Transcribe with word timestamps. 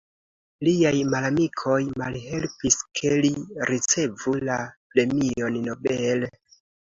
Liaj 0.67 0.93
malamikoj 1.09 1.75
malhelpis 2.01 2.77
ke 2.99 3.11
li 3.25 3.31
ricevu 3.71 4.35
la 4.49 4.57
premion 4.95 5.61
Nobel. 5.69 6.27